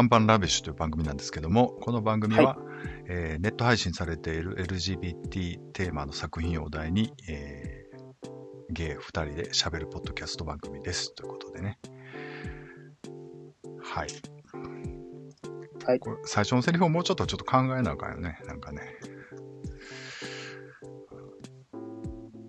[0.00, 2.56] こうバンバンラビッシュという番組なんですけども、この番組は、
[3.06, 7.90] えーネット配信されている LGBT テーマの作品をお題に、えー
[8.72, 11.14] ゲイ2人で喋るポッドキャスト番組です。
[11.14, 11.78] ということでね。
[13.82, 14.08] はい。
[15.84, 18.40] はいこれ最初のセリフをもうちょっとちょっと考えなあかんよね。
[18.46, 18.80] なんかね。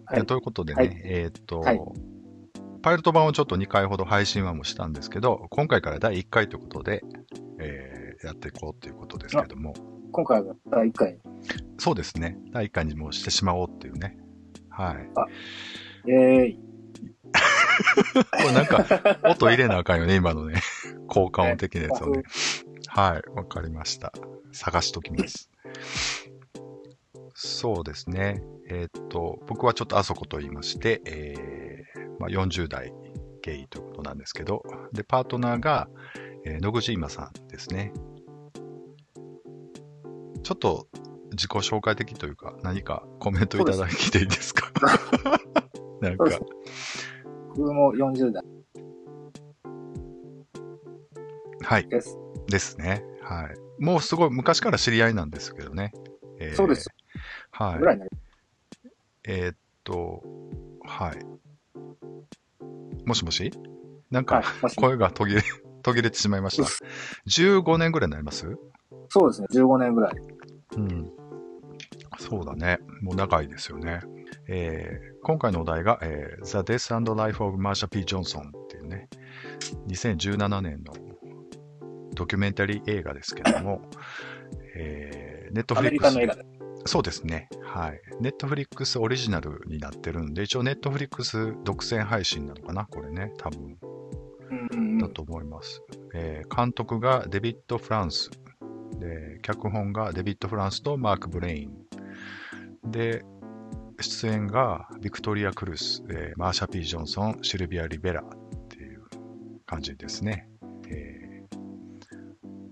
[0.06, 1.82] はいやということでね、はいえーっと、はい
[2.82, 7.04] パイロット版をちょっと2回ほど配信はもうしたんですけど、今回から第1回ということで、
[7.62, 9.74] えーやっていこうということですけども、
[10.12, 11.18] 今回は第1回。
[11.80, 14.18] そうですね、第1回にもうしてしまおうっていうね。
[14.70, 16.12] はい。
[16.12, 16.60] イェーイ。
[18.14, 18.86] これなんか、
[19.24, 20.62] 音入れなあかんよね、今のね。
[21.08, 22.24] 効果音的なやつをね。
[22.88, 24.14] はい、わかりました。
[24.52, 25.50] 探しときます。
[27.34, 28.44] そうですね。
[28.70, 32.94] えーっと、僕はちょっとあそこと言いまして、えーまあ、40代
[33.42, 35.90] ゲイということなんですけど、で、パートナーが、
[36.46, 37.94] えー野口今さんですね。
[40.44, 40.88] ちょっと
[41.32, 44.72] 自己紹介的というか、何かコメントいただいていいですか？
[46.02, 46.26] なんか
[47.50, 48.44] 僕も40代
[51.64, 51.88] はい。
[51.88, 52.18] です。
[52.48, 53.04] ですね。
[53.22, 53.84] はい。
[53.84, 55.94] もうすごい昔から知り合いなんですけどね。
[56.40, 56.90] えーそうです。
[57.52, 57.86] はいぐ。
[57.86, 58.12] らいになり
[59.26, 60.24] えーっと、
[60.84, 61.24] はい。
[63.06, 63.52] もしもし？
[64.10, 65.42] なんか、はい声が途切れ、
[65.84, 66.64] 途切れてしまいました。
[67.28, 68.58] 15年ぐらいになります？
[69.10, 70.14] そうですね、15年ぐらい。
[70.78, 71.12] うん。
[72.20, 72.80] そうだね。
[73.02, 74.02] もう長いですよね。
[74.48, 78.00] えー今回のお題が、えー The Death and Life of Marsha P.
[78.00, 79.08] Johnson っていうね、
[79.88, 80.94] 2017年の
[82.16, 83.82] ドキュメンタリー映画ですけども、
[84.76, 86.46] えー、ネットフリックスリカの映画で。
[86.86, 87.50] そうですね。
[87.64, 88.02] はい。
[88.20, 92.88] ネットフリックスオリジナルになってるんで、一応ネットフリックス独占配信なのかな？
[92.88, 93.32] これね。
[93.38, 93.78] 多分。
[95.00, 95.82] だと思います。
[96.14, 98.30] えー監督がデビッド・フランス。
[99.00, 102.92] で、脚本がデビッド・フランスとマーク・ブレイン。
[102.92, 103.24] で、
[104.00, 109.02] 出演がビクトリア・クルス、えーマーシャ・ピー・ジョンソン、シルビア・リベラっていう
[109.66, 110.50] 感じですね。
[110.90, 111.62] えー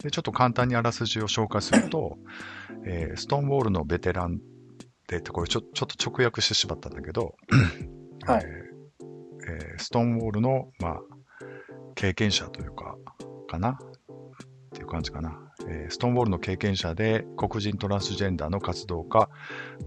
[0.03, 2.17] で、ちょっと簡単にあらすじを紹介すると、
[2.85, 4.39] えーストーンウォールのベテラン
[5.07, 7.35] で、これちょちょっと直訳してしまったんだけど、
[8.25, 9.05] はいえー
[9.51, 11.01] えーストーンウォールの、まあ、
[11.99, 12.95] 経験者というか、
[13.49, 13.71] かな？
[13.71, 13.77] っ
[14.71, 15.37] ていう感じかな。
[15.67, 19.29] えーストーンウォールの経験者で黒人トランスジェンダーの活動家、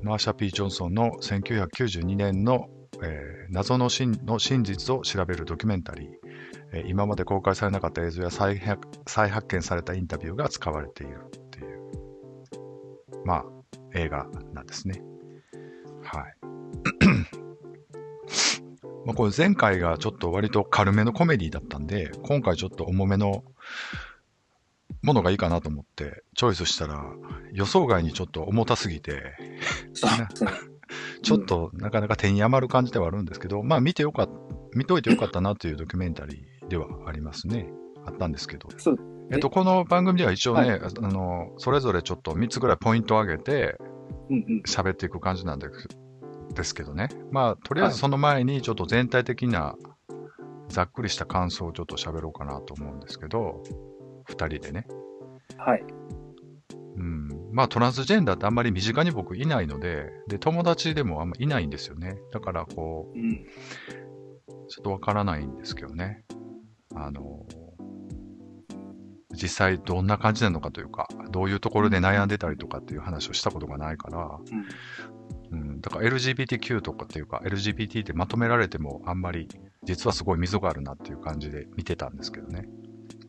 [0.03, 2.69] マーシャ・ピー・ジョンソンの1992年の、
[3.03, 6.09] えー謎の真の真実を調べるドキュメンタリー、
[6.75, 8.61] えー今まで公開されなかった映像や再
[9.07, 11.81] 再発見されたインタビューが使われているっていう、
[13.25, 13.45] まあ、
[13.95, 15.03] 映画なんですね。
[16.03, 16.52] はい。
[19.05, 23.45] まあこれ前回がちょっと割と軽めのコメディだったんで、今回ちょっと重めの
[25.03, 27.05] ものがいいかなと思ってチョイスしたら、
[27.53, 29.23] 予想外にちょっと重たすぎて。
[31.23, 34.31] ちょっとなかなか手に余る感じではあるんですけど、まあ見てよかっ
[34.75, 37.69] 見といてよかったなというドキュメンタリーではありますね。
[38.05, 38.69] あったんですけど。
[39.31, 43.79] えっと、この番組では一応ね、はいあの、それぞれちょっと3つぐらいポイントを上げて。
[44.67, 45.89] 喋っていく感じなんです
[46.55, 47.09] ですけどね。
[47.31, 49.77] まあ、とりあえずその前にちょっと全体的な
[50.69, 53.63] ざっくりした感想をちょっと喋ろうかなと思うんですけど、
[54.29, 54.87] 2人でね。
[55.59, 55.85] はい。
[56.97, 57.29] うん。
[57.53, 62.19] まあ、トランスジェンダーってあんまり身近に僕いないので、で、友達でもあんまいないんですよね。
[62.33, 63.47] だから、こう、うん。
[64.69, 66.25] ちょっとわからないんですけどね。
[66.95, 67.47] あの、
[69.33, 74.67] 実際どんな感じなのかというか、どういうところで悩んでたりとかっていう話をしたことがないから、うん、
[75.81, 79.49] だから LGBTQ とかっていうか、LGBT ってまとめられてもあんまり、
[79.85, 82.69] 実はすごい溝があるなっていう感じで見てたんですけどね。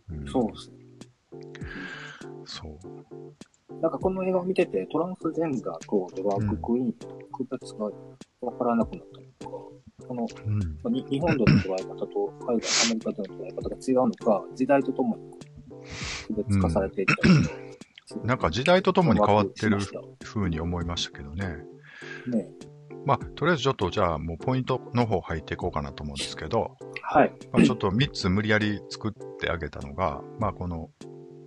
[0.09, 0.77] うん、そうですね。
[2.45, 3.81] そう。
[3.81, 7.86] なんかこの映画を見てて、トランスジェンダーとドラッグクイーンと区別が
[8.42, 9.57] わからなくなったりとか、
[10.07, 10.59] このうん。
[10.59, 15.24] まあに日本での捉え方と海外、アメリカでの捉え方が違うのか、時代とともに
[16.27, 17.63] 区別化されていったりとか
[18.24, 21.72] なんか時代とともに変わってるワクワクし風に思いましたけどね。
[22.29, 22.47] ね。
[23.05, 27.33] まあ、とりあえずちょっとじゃあもうポイントの方入っていこうかなと思うんですけど、はい。
[27.51, 30.89] まあ、ちょっと3つ無理やり作ってあげたのが、まあこの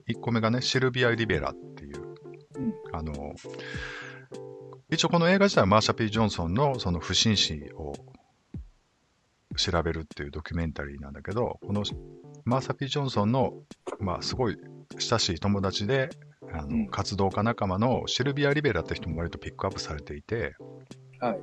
[0.08, 2.00] 1個目がね、シルビア・リベラっていう、
[2.56, 3.34] うんあの、
[4.90, 7.94] 一応この映画自体はマーシャ・ピー・ジョンソンのその不審死を
[9.56, 11.82] 調べるっていうドキュメンタリーなんだけど、この
[12.44, 13.54] マーシャ・ピー・ジョンソンの、
[13.98, 14.58] まあすごい
[14.98, 16.10] 親しい友達で、
[16.58, 20.54] あのうん活動家仲間のシルビア・リベラって人も割とピックアップされていて、
[21.20, 21.38] はい。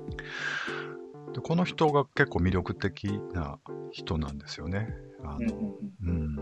[1.34, 3.58] でこの人が結構魅力的な
[3.92, 4.90] 人なんですよね。
[5.24, 6.36] あうんのうん。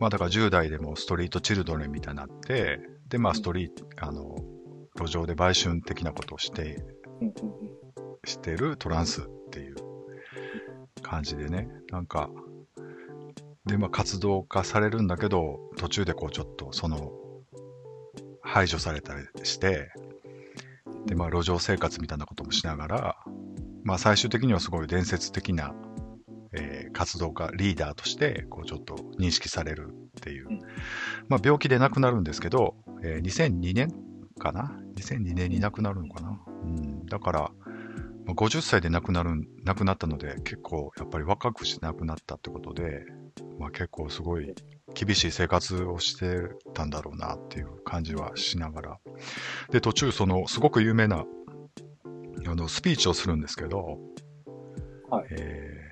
[0.00, 4.36] まあだから10代でもストリートチルドレンみたいになって、でまあストリート、あの、
[4.96, 6.84] 路上で売春的なことをして、
[8.24, 9.76] してるトランスっていう
[11.02, 12.30] 感じでね、なんか、
[13.64, 17.12] でまあ活動化されるんだけど、途中でこうちょっとその、
[18.42, 19.92] 排除されたりして、
[21.06, 23.16] でまあ路上生活みたいなこともしながら、
[23.84, 25.74] まあ最終的にはすごい伝説的な、
[26.52, 30.60] えー活動家、リーダーとして、こうちょっと認識されるっていううん。
[31.28, 33.88] まあ病気で亡くなるんですけど、えー2002年
[34.38, 36.38] かな ?2002 年に亡くなるのかな？
[36.64, 37.06] うん。
[37.06, 37.40] だから、
[38.26, 43.06] まあ50歳で亡くなるん、亡くなったので、結構やっぱり若くして亡くなったってことで、
[43.58, 44.54] まあ結構すごい
[44.94, 46.40] 厳しい生活をして
[46.74, 48.98] たんだろうなっていう感じはしながら。
[49.70, 51.24] で、途中その、すごく有名な、
[52.46, 53.98] あの、スピーチをするんですけど、
[55.10, 55.82] はいえー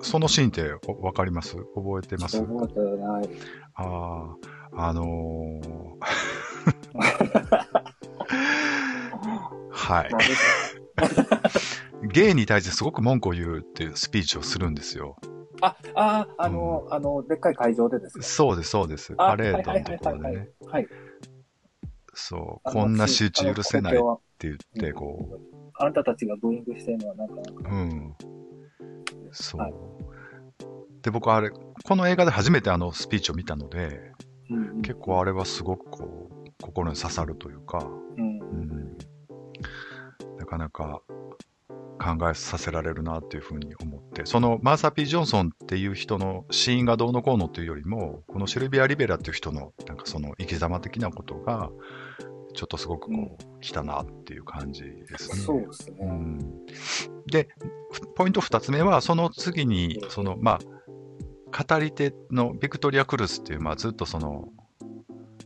[0.00, 1.56] そのシーンっておわかります？
[1.74, 3.28] 覚えてます覚えてない。
[3.74, 4.32] あ
[4.76, 5.04] あ、あのー
[9.70, 10.18] はい何。
[10.18, 10.76] です
[11.24, 11.50] か
[12.12, 15.16] ゲイに対してすごく文句を言うっていうスピーチをするんですよ。
[15.60, 18.24] あ、あ、あの、あの、でっかい会場でですか？
[18.24, 19.14] そうです、そうです。
[19.18, 20.48] あパレードのところでね。
[20.66, 20.88] はい。
[22.14, 23.98] そう、こんな仕打ち許せないっ
[24.38, 25.38] て言って、こ
[25.74, 28.14] あなたたちがブーイングしてるのはなんか、う、うん。
[29.32, 29.60] そう。
[29.60, 29.74] はい。
[31.02, 34.12] で、僕あれ、この映画で初めてあのスピーチを見たので、
[34.50, 34.82] うん。
[34.82, 38.40] 結構あれはすごくこう、心に刺さるというか、うん。
[38.40, 38.98] うん、
[40.38, 41.02] なかなか
[42.16, 51.70] 考えさせられるなっていうふうに思って、そのマーサー・ピー・ジョンソンっていう人の死因がどうのこうのっていうよりも、このシルビア・リベラっていう人のなんかその生き様的なことが、
[52.54, 55.36] ちょっとすごくこう、来たなっていう感じですね。
[55.36, 55.96] そうですね。
[56.00, 56.66] うん
[57.26, 57.48] で、
[58.14, 60.58] ポイント二つ目は、その次に、その、ま
[61.52, 64.48] あ、語り手のビクトリア・クルスっていう、まあ、ずっとその、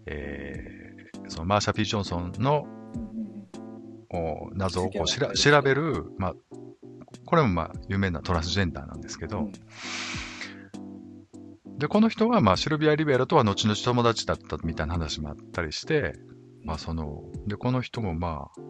[0.07, 0.83] えー
[1.29, 2.67] そのマーシャ・ピー・ジョンソンの
[4.55, 6.35] 謎をこうしら調べる、まあ、
[7.25, 9.53] これもまあ有名なトランスジェンダーなんですけど、うん。
[11.79, 16.15] で、この人はまあシルビア・リベラとは後々友達だったみたいな話もあったりして、
[16.65, 18.61] まあその、で、この人もまあ、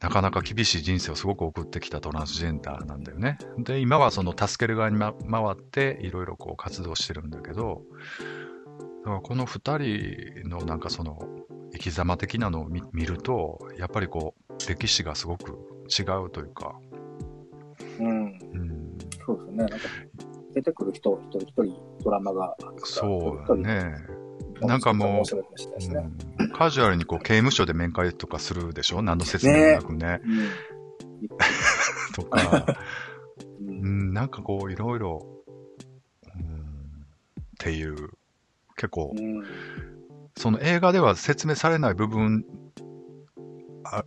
[0.00, 3.38] なかなか厳しい人生をすごく送ってきたトランスジェンダーなんだよね。
[3.58, 7.82] で、今はその助ける側に、ま、回っていろいろこう活動してるんだけど、
[9.04, 11.18] だからこの二人のなんかその
[11.72, 15.52] 生き様的なのを見見ると、やっぱりこう歴史がすごく
[15.88, 16.78] 違うというか、
[17.98, 18.08] うん。
[18.08, 18.12] う
[18.56, 19.56] ん、そうですね。
[19.56, 19.76] なんか、
[20.54, 22.56] 出てくる人、一人一人ドラマが。
[22.84, 23.94] そうだね。
[24.60, 26.10] なんかもうね。
[26.40, 29.02] うん、カジュアルにこう刑務所で面会とかするでしょ？
[29.02, 30.20] 何の説明もなくね。
[30.24, 31.28] うん。
[32.14, 32.76] とか、
[33.60, 35.26] ううんん、なんかこういろいろ、
[36.34, 36.56] うん、っ
[37.58, 37.94] ていう、
[38.76, 39.44] 結構、うん。
[40.36, 42.67] その映画では説明されない部分あ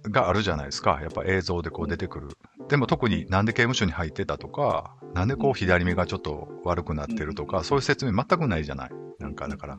[0.09, 0.99] があるじゃないですか。
[1.01, 2.29] やっぱ映像でこう出てくる。
[2.67, 8.91] でも特になんで刑務所に入ってたとか、なんでこう左目がちょっと悪くなってるとか、そういう説明全くないじゃない。
[9.19, 9.77] なんかだから、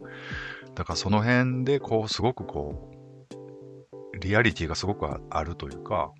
[0.74, 6.12] だからその辺でこうすごくこう、リアリティがすごくああるというか、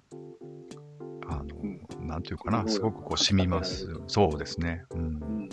[1.29, 3.89] あの、なんていうかな、すごくこう染みます。
[4.07, 4.85] そうですね。
[4.91, 5.05] うんう。
[5.45, 5.49] ん。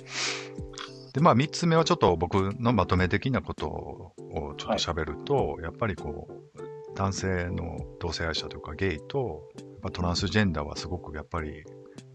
[1.14, 4.14] で、まあ、三つ目はちょっと僕のまとめ的なことを
[4.58, 6.69] ちょっと喋ると、やっぱりこう、
[7.00, 9.48] 男性の同性愛者とかゲイと、
[9.82, 11.64] まあ、トランスジェンダーはすごくやっぱり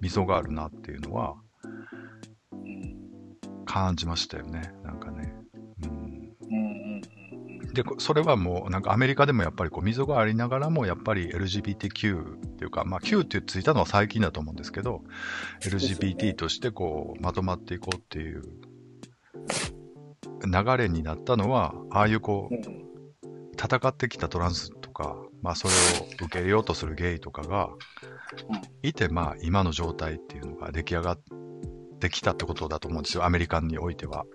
[0.03, 1.37] 溝があるなっていうのは
[2.53, 2.95] うん。
[3.65, 4.75] 感じましたよね。
[4.85, 5.35] なんかね。
[7.73, 15.01] で、こそれはもうなんかアメリカでもやっぱりこう溝がありながらも、やっぱり LGBTQ っていうか、まあ Q ってついたのは最近だと思うんですけど、
[15.63, 18.43] LGBT としてこうまとまっていこうっていう
[20.45, 22.84] 流れになったのは、ああいうこううん。
[23.65, 27.71] 戦ってきたトランスとか、まあそれを受け入れようとするゲイとかが
[28.83, 31.21] いて、まあ今の状態っていうのが出来上がっ
[31.99, 34.27] てきたってことだと思うんですよ、アメリカにおいては。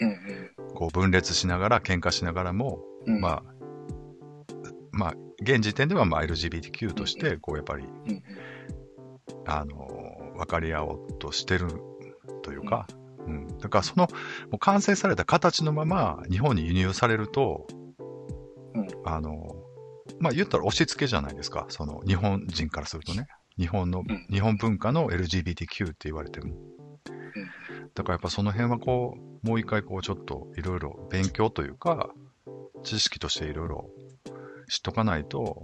[0.00, 0.50] うん。
[0.74, 3.20] こう分裂しながら、喧嘩しながらも、うん。
[3.20, 3.42] まあ、
[4.92, 8.22] まあ、現時点ではまあ LGBTQ として、こうやっぱり、うん。
[9.46, 9.88] あの、
[10.36, 11.68] 分かり合おうとしてる
[12.42, 12.86] というか、
[13.26, 13.58] うん。
[13.58, 17.79] だからその、もう完成された形のまま日本に輸入されると、うん
[19.04, 19.56] あの、
[20.18, 21.66] まあ言ったら押し付けじゃないですか。
[21.68, 23.26] その日本人からするとね。
[23.58, 26.54] 日本の、うん日本文化の LGBTQ って言われても。
[27.94, 32.10] だからやっぱその辺はこう、もう一回こうちょっといろいろ勉強というか、
[32.82, 33.90] 知識としていろいろ
[34.68, 35.62] 知っとかないと、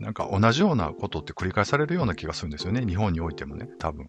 [0.00, 2.84] なんか同じようなことって繰り返されるような気がするんですよね。
[2.84, 4.06] 日本においてもね、多分。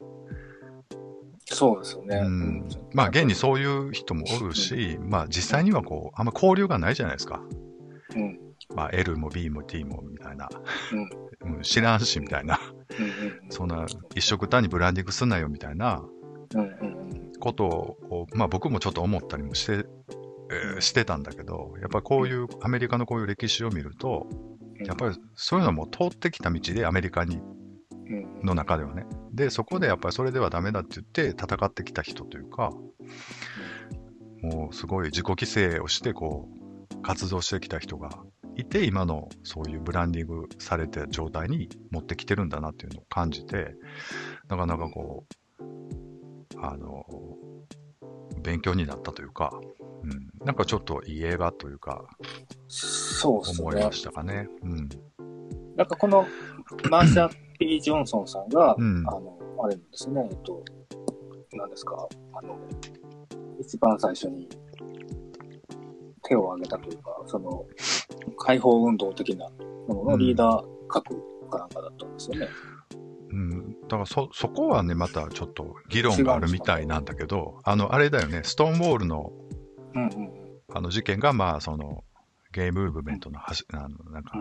[1.46, 2.18] そうですよね。
[2.18, 2.70] うん。
[2.94, 7.44] まあ、現にそういう人もおるし、まあ、実際にはこう、あんま交流がないじゃないですか。
[8.16, 8.40] うん。
[8.76, 10.50] まあ、L も B も T もみたいな。
[11.44, 11.56] うん。
[11.58, 12.60] うん、知らんし、みたいな。
[13.44, 13.52] うん。
[13.52, 16.04] そんな、一色単にブランディングすんなよ、みたいな。
[17.40, 19.88] ことを、まあ僕もちょっと思ったりもして、
[20.52, 24.28] えーしてたんだけど、やっぱこういう、アメリカのこういう歴史を見ると、
[24.86, 27.42] やっぱりそういうのも通ってきた道でアメリカに
[28.08, 28.46] うん。
[28.46, 29.06] の中ではね。
[29.34, 32.72] で、そこでやっぱりそれではダメだって言って戦ってきた人というか、
[34.42, 36.55] もうすごい自己規制をしてこう、
[37.06, 38.10] 活動してきた人が
[38.56, 43.76] いて、今のそういうブランディングされた状態に持ってきてるんだなっていうのを感じて、
[44.48, 45.64] なかなかこう、
[46.58, 47.06] あの、
[48.42, 49.52] 勉強になったというか、
[50.04, 52.06] うん、なんかちょっといい映画というか、
[52.68, 53.92] そうですね思いま。
[53.92, 54.48] したかね。
[54.64, 54.90] うん。
[55.76, 56.26] なんかこの、
[56.90, 60.64] マーシャ・ピー・ジョンソンさんが、うんあの、あれなんですね、えっと、
[61.54, 62.58] 何ですか、あの、
[63.60, 64.50] 一番最初に
[66.28, 67.66] 手を挙げたというか、その、
[68.38, 69.50] 解放運動的な
[69.88, 71.16] もののリーダー格
[71.50, 72.48] かなんかだったんですよね。
[73.32, 79.32] うん、だからそ、そこはね、またちょっと議論があるみたいなんだけど、あの、あれだよね、ストーンウォールの
[79.94, 82.04] うんうんあの事件が、まあ、その、
[82.52, 84.34] ゲイムーブメントのはし、あの、なんか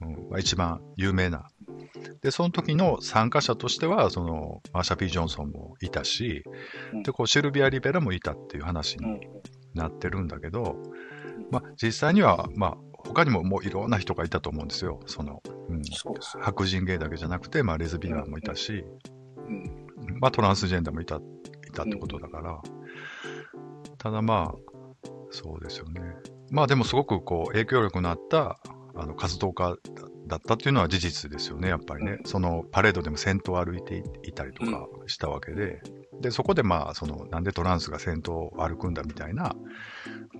[0.00, 1.48] う、ん一番有名な。
[2.22, 6.44] で、その時の参加者としては、その、マーシャ・ピー・ジョンソンもいたし
[6.94, 9.20] うん、で、こう、シルビア・リベラもいたっていう話うんうん。
[9.20, 9.28] に
[9.74, 10.76] なってるんだけど、
[11.52, 15.00] まあ、実際には、まあ、他にももういろんな人がいたと思うんですよ。
[15.06, 16.42] その、うん、そうですね。
[16.42, 18.84] 白人ゲイだけじゃなくて、まあ、レズビアンもいたし、
[19.48, 21.20] うんまあ、トランスジェンダーもいた、い
[21.72, 22.62] たってことだから、
[23.98, 26.00] ただまあ、そうですよね。
[26.50, 28.58] まあでもすごくこう、影響力のあった、
[28.94, 29.76] あの、活動家
[30.26, 32.12] だったっていうのは事実ですよね、やっぱりね。
[32.12, 35.82] うんその、パレードでも先頭を歩いていたりとかしたわけで、
[36.20, 39.54] で、そこでまあ、その、なんでトランスが先頭を歩くんだみたいな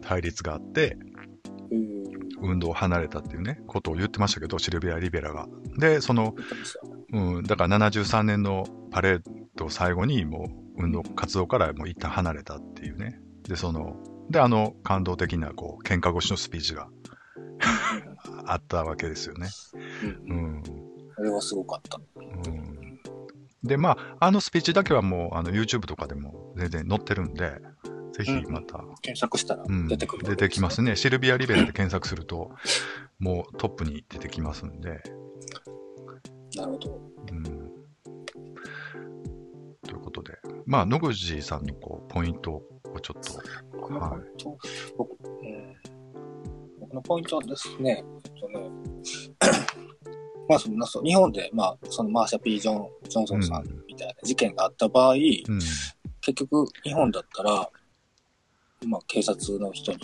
[0.03, 0.97] 対立があって、
[1.71, 1.93] うん
[2.43, 5.47] 運動を離れたっていうね、ことを言ってましたけど、シルビア・リベラが。
[5.79, 6.35] で、その、
[7.13, 9.23] うん、だから73年のパレー
[9.55, 13.21] ドを最後にもう運動活動からもう一旦離れたっていうね。
[13.45, 13.97] で、その、
[14.31, 16.89] で、あの感動的なこう、喧嘩越しのスピーチが
[18.47, 19.49] あったわけですよね。
[20.03, 20.11] うん。
[20.31, 20.39] うん。
[20.39, 20.63] うん。
[21.17, 22.01] あれはすごかった。
[22.17, 23.01] うん、
[23.63, 27.61] で、まあ、あのスピーチだけはもうあの YouTube とかでも全然載ってるんで、
[28.13, 30.97] ぜひまた、検索したらうん、出てくる、出てきますね。
[30.97, 32.51] シルビア・リベラで検索すると、
[33.19, 35.03] もうトップに出てきますんで、
[36.57, 37.01] なるほど。
[37.31, 37.43] うん。
[39.83, 43.43] ということで、まあ、野口さんのこうポイントをちょっと、
[43.73, 44.59] 僕のポイント、
[44.99, 45.75] 僕、うん、
[46.93, 48.71] 僕のポイントはですね、えっとね、
[50.49, 55.19] まあその、日本で、まあ、そのマーシャ・ピー・ジョンジョンソンさんみたいな事件があった場合、うん、
[56.21, 57.71] 結局、日本だったら、
[58.87, 59.99] まあ、警察の人に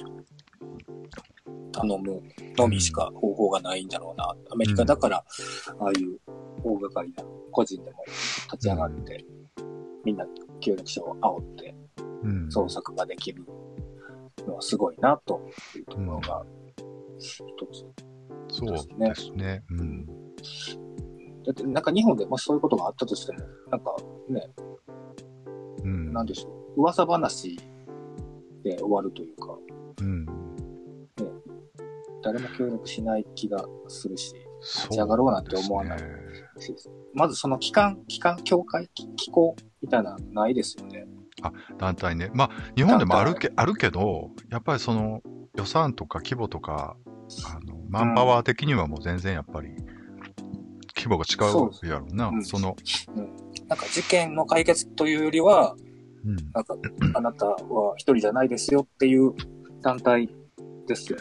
[1.73, 2.23] 頼む
[2.57, 4.35] のみしか方法がないんだろうな。
[4.51, 5.25] アメリカだから、あ
[5.85, 6.19] あいう
[6.63, 8.05] 大掛かりな個人でも
[8.53, 9.25] 立ち上がって、
[10.05, 10.25] みんな
[10.61, 11.75] 協力者を煽って
[12.25, 13.45] うん、捜索ができる
[14.47, 15.41] のはすごいなと
[15.77, 16.45] いうところが
[17.19, 17.85] 一つ。
[18.49, 19.63] そうですね。
[19.71, 20.07] うん。
[20.07, 23.39] だってなんか日本でもしそういうことがあったとしても、
[23.71, 23.97] なんか
[24.29, 24.51] ね、
[25.85, 26.13] うん。
[26.13, 27.59] なんでしょう、噂話
[28.63, 29.57] で終わるというか、
[30.01, 30.27] うん。
[32.23, 35.99] 誰も協力しない気がするし、立ち上がろうなんて思わない
[37.15, 41.07] まずその機関、機関、協会、機機構みたいなのないですよね。
[41.79, 42.31] 団体ね。
[42.35, 45.23] まあ、日本でもあるけあるけど、やっぱりその
[45.55, 46.97] 予算とか規模とか、
[47.47, 49.69] あのマンパワー的にはもう全然やっぱり、
[50.97, 52.29] 規模が違うやろうな。
[52.29, 52.77] うんその、
[53.69, 55.77] なんか事件の解決というよりは、
[56.25, 56.37] うん。
[56.53, 56.77] なんか、
[57.15, 59.35] あなたは一人じゃないですよっていう
[59.83, 60.29] 団体
[60.87, 61.19] ですよ。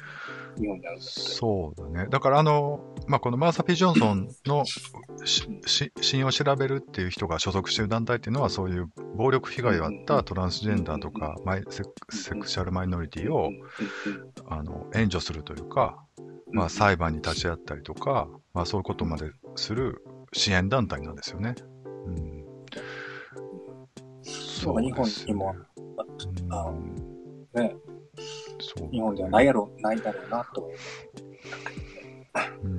[0.57, 0.97] 日本にある。
[1.01, 2.07] そうだね。
[2.09, 4.65] だからあの、まあ、このマーサ・ピ・ジョンソンの
[5.25, 13.51] 死因を調べるっていう人が所属している団体っていうのは、そういう暴力被害があったトランスジェンダーとか、マイセクセクシャルマイノリティを
[14.47, 16.03] あの援助するというか、
[16.51, 21.55] まあ、裁判に立ち会ったりとか、まあ、そういうことまでする支援団体なんですよね。
[22.05, 22.45] うん、
[24.23, 26.71] そう日本にもうんあ
[27.59, 27.75] ね、
[28.59, 28.89] そう。
[28.91, 30.69] 日本ではないやろ、ないだろうなと。
[32.63, 32.76] うん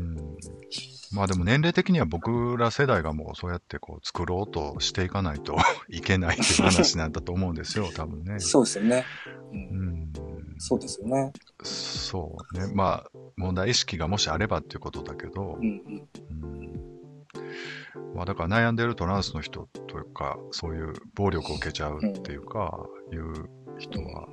[1.18, 5.56] まあでも年齢的には僕ら世代がもうそうやってこう作ろうとしていかないと
[5.90, 8.38] いけないっていう話なんだと思うんですよ、 多分ね。
[8.38, 9.04] そうですよね。
[9.50, 9.58] ううん
[10.04, 10.12] ん
[10.58, 11.32] そうですよね。
[11.64, 12.72] そうね。
[12.72, 16.08] まあ、問題意識がもしあればっていうことだけど、うんうん。
[16.30, 22.78] うんまあ、だから悩んでるトランスの人というか、そういう暴力を受けちゃうっていうか、
[23.12, 23.48] いう
[23.78, 24.28] 人は、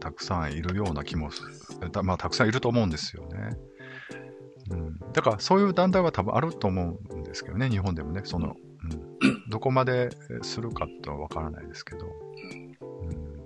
[0.00, 1.40] たくさんいるような気もす
[1.80, 1.90] る。
[1.90, 3.56] だまあ、たくさんいると思うんですよね。
[4.70, 8.54] うん、だから、そういう団体は多分あると思うんですけどね、日本でもね、その、
[9.24, 10.10] うん、どこまで
[10.42, 12.06] するかっては分からないですけど。
[12.06, 12.08] う
[13.06, 13.36] ん、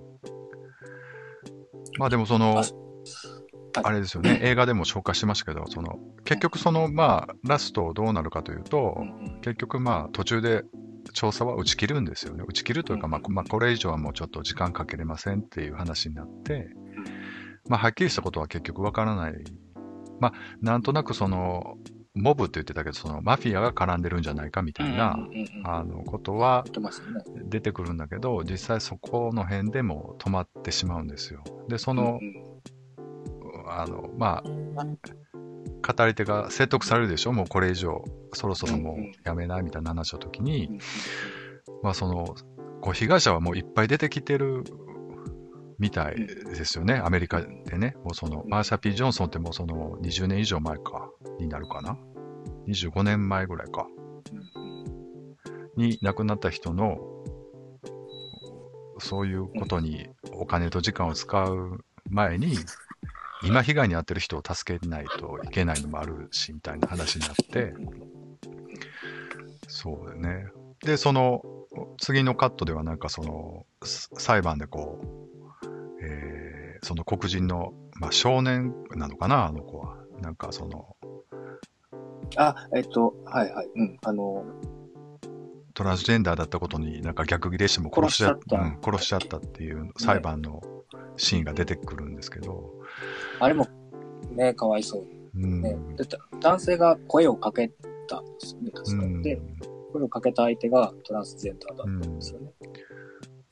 [1.97, 2.65] まあでも、その、はい
[3.83, 8.97] あれですよね、映画でも紹介しましたけど、その結局、そのまあラストどうなるかというと
[9.41, 10.63] 結局、まあ途中で
[11.13, 12.43] 調査は打ち切るんですよね。
[12.47, 16.69] 打ち切るというか、まあ、うんまあ、これ以上はもうちょっと時間かけれませんっていう話になって、
[17.67, 19.33] まあ、はっきりしたことは結局わからない。
[20.19, 21.77] まあ、なんとなくその、
[22.15, 25.17] モブって言ってたけど、そのマフィアが絡んでるんじゃないかみたいな、
[25.63, 26.65] あのことは。
[27.49, 31.43] 出てくるんだけど、実際そこの辺でも止まってしまうんですよ。
[31.69, 34.83] で、そのう、んあの、まあ、
[35.93, 37.31] 語り手が説得されるでしょ？
[37.31, 40.79] もうこれ以上、そろそろもうやめないみたいな話の時に、
[41.83, 42.35] まあその、
[42.81, 44.63] こう被害者はもういっぱい出てきてる
[45.79, 47.95] みたいですよね、アメリカでね。
[48.03, 51.09] もうその、マーシャ・ピー・ジョンソンってもうその20年以上前か、
[51.39, 51.97] になるかな
[52.67, 53.87] ？25年前ぐらいか。
[55.77, 56.99] に亡くなった人の、
[58.99, 62.57] そういうことにお金と時間を使う前に、
[63.43, 67.73] 今被害に遭ってる人を助けないといけないのもあるし、みたいな話になって、
[69.69, 70.47] そうだよね。
[70.81, 71.41] で、その、
[71.97, 75.28] 次のカットではなんかその、す裁判でこう、
[76.01, 79.97] えーその黒人の、まあ少年なのかな、あの子は。
[80.21, 80.95] なんかその、
[82.37, 83.67] あ、えっと、はいはい。
[83.75, 83.97] うん。
[84.03, 84.45] あの、
[85.73, 90.61] トランスジェンダーだったことになんか逆ギレしても殺しちゃったうん、殺しちゃったっていう裁判の
[91.15, 92.73] シーンが出てくるんですけど、
[93.39, 93.67] あれも、
[94.31, 95.61] ね、かわいそううん。
[95.61, 95.77] ね。
[95.95, 96.05] で
[96.41, 97.71] 男性が声をかけ
[98.07, 99.03] たんですよね、確か。
[99.03, 99.41] うんで、
[99.93, 102.51] 声をかけた相手がトランスジェンダーだったうんんですよね。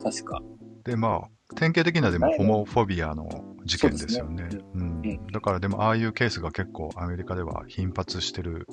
[0.03, 0.41] 確か。
[0.83, 3.29] で、まあ、典型的なでもホモフォビアの
[3.63, 4.47] 事件ですよね。
[4.51, 4.81] そううん。
[4.81, 5.27] うん。
[5.27, 8.67] だからでもああいうケースが結構アメリカでは頻発してる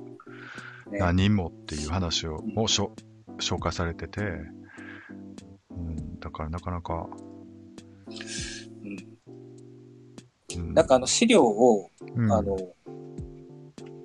[0.91, 2.55] ね、何人もっていう話をうん。
[2.55, 2.95] もしょ
[3.39, 4.21] 紹介されてて、
[5.71, 7.09] うん、だからなかなか、
[8.83, 8.97] うん。
[10.57, 12.57] うん、なんかあの資料を、うん、あの、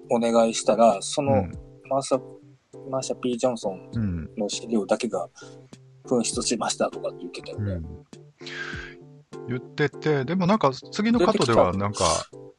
[0.10, 1.52] お願いしたら、その、うん。
[1.88, 2.22] マーシャ、
[2.90, 5.28] マーシャ P・ ジョンソンうん、の資料だけが
[6.06, 7.74] 紛失しましたとかって言ってたよね。
[7.74, 8.06] うん、
[9.48, 12.06] 言ってて、でもなんか次のカットではなんか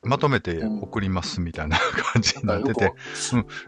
[0.02, 1.78] まとめて送りますみたいな
[2.12, 2.94] 感じになってて、よ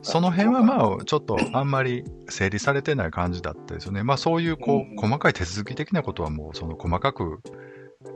[0.03, 4.03] その辺はまあちょっとあんまり整理されてない感じだったですよね。
[4.03, 4.99] まあそういうこうん。
[4.99, 7.41] う細かい手続き的なことはもうその細かく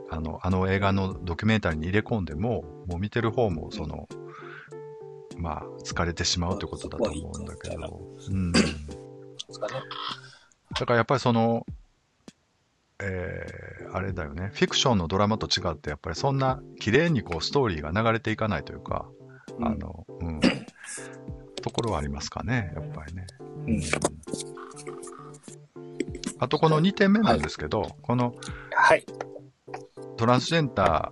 [0.09, 4.07] あのあの映画のドキュメンタリーに入れ込んでも、もう見てる方もその、
[5.37, 8.51] まあ疲れてしまうってことだと思うんだけど、うん。
[8.51, 8.59] だ
[10.85, 11.65] からやっぱりその、
[13.01, 19.07] えーあれだよね、フィクションのドラマと違って、やっぱりそんな綺麗にこうストーリーが流れていかないというか、
[19.61, 20.39] あの、うん、
[21.61, 23.25] ところはありますかね、やっぱりね。
[23.67, 23.81] うん。
[26.39, 28.35] あとこの2点目なんですけど、この
[28.71, 29.05] はい。
[30.17, 31.11] トランスジェンダ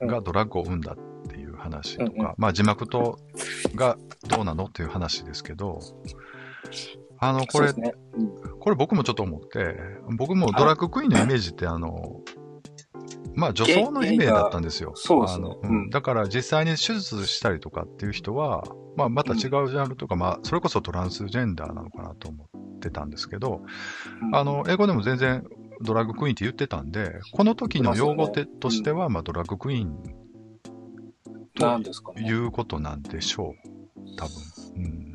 [0.00, 0.96] ーがドラッグを生んだっ
[1.28, 2.34] ていう話とか、うんうん。
[2.38, 3.18] まあ字幕と
[3.74, 5.80] がどうなのっていう話ですけど、
[7.28, 7.94] あの、これ、ね。
[8.16, 9.76] うんこれ僕もちょっと思って、
[10.16, 12.22] 僕もドラッグクイーンのイメージってあの、
[13.34, 14.92] まあ女装のイメージだったんですよ。
[14.94, 18.64] そうですねあのうんだから実際に手術したりとかっていう人は、
[18.96, 23.60] まあまた違うジャンルとか、まあそれこそトランスジェンダーなのかなと思ってたんですけど、
[24.32, 25.44] あの、英語でも全然
[25.82, 29.98] ドラッグクイーンって言ってたんで、この時の用語てとしては、まあドラッグクイーン
[31.60, 32.26] なんですかね。
[32.26, 33.54] いうことなんでしょ
[33.96, 34.16] う。
[34.16, 34.34] 多分。
[34.76, 35.14] うん。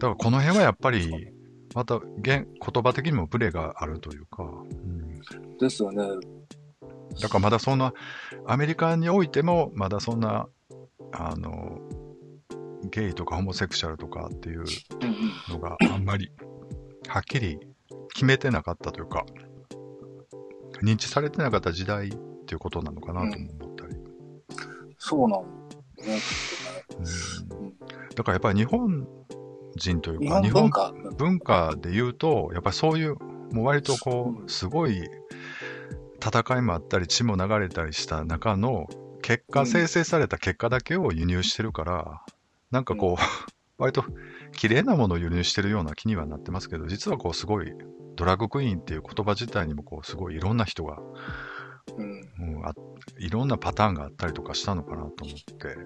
[0.00, 0.08] うん。
[0.08, 1.32] だからこの辺はやっぱり、
[1.74, 6.04] また言言葉的にもブレがあるというか、うん、ですよね。
[7.20, 7.92] だからまだそんな、
[8.46, 10.48] アメリカにおいても、まだそんな、
[11.12, 11.78] あの、
[12.90, 15.54] ゲイとかホモセクシャルとかっていううんうん。
[15.54, 16.32] のがあんまり、
[17.06, 17.58] はっきり
[18.14, 19.26] 決めてなかったというか、
[20.82, 22.10] 認知されてなかった時代っ
[22.46, 23.96] ていうことなのかなとも思ったり。
[24.98, 26.18] そうなんだね。
[27.52, 27.74] うんうん
[28.14, 29.06] だからやっぱり日本
[29.80, 31.74] 人という日か、日本本文化。
[31.76, 33.16] で言うと、やっぱりそういう、
[33.52, 35.08] もう割とこうすごい
[36.24, 38.86] 戦いもあったり、血も流れたりした中の
[39.22, 42.22] 結果、うん生成された結果だけを輸入してるから、
[42.70, 43.22] なんかこう、
[43.78, 44.04] 割と
[44.52, 47.72] 綺麗なものを輸入してるような気にはなってますけど、実はこうすごい、
[48.14, 50.98] ドラッグクイーンっていう言葉自体にもこう、すごいいろんな人が
[51.96, 52.56] うん。
[52.56, 52.72] うん、あ
[53.18, 55.76] いろんなパターンがあったりとかしたのかなと思って。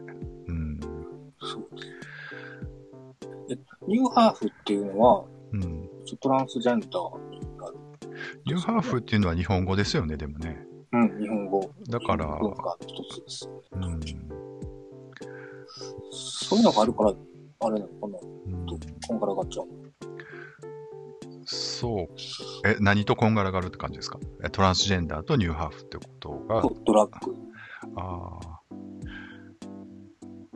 [0.49, 0.81] うん。
[1.41, 2.14] そうです。
[3.51, 5.89] え、ニューハーフっていうのは、うん。
[6.21, 7.77] トランスジェンダーになる。
[8.47, 10.65] ニューハーフっていうのは日本語ですよね、でもね。
[10.93, 11.71] うん、日本語。
[11.89, 13.51] だから文化一つです。
[13.73, 14.01] うん。
[16.13, 17.13] そういうのがあるから、
[17.61, 18.79] あれなのかな、うんと
[19.09, 19.73] こんがらがっちゃうの。
[21.47, 22.09] そう。
[22.67, 24.19] え、何とこんがらがるって感じですか？
[24.45, 27.35] えトランスジェンダーとニューハーフってことが、とドラッグ。
[27.97, 28.61] ああ、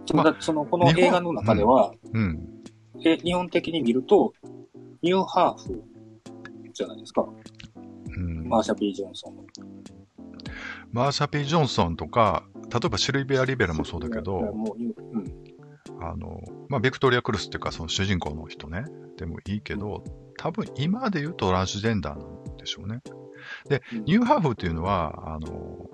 [0.07, 2.58] でもだってその、この映画の中では、うん。
[3.05, 4.33] え日本的に見ると、
[5.03, 5.83] ニューハーフ
[6.73, 7.27] じゃないですか。
[8.07, 9.45] うん、マーシャ・ビー・ジョンソンの。
[10.91, 14.55] マーシャ・ピー・ジョンソンとか、例えばシルビア・リベラもそうだけど。
[16.01, 18.85] あの、まあ、ビクトリア・クルスっていうか、その主人公の人ね、
[19.17, 20.05] でもいいけど、
[20.39, 23.01] 多分今で言うとトランスジェンダーなんでしょうね。
[23.69, 25.87] で、うんニューハーフっていうのは、あの、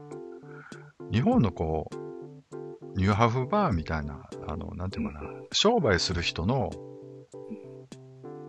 [1.11, 5.21] 日本のこう、ニューハーフバーみたいな、あの、なんていうかな、
[5.53, 6.71] 商売する人の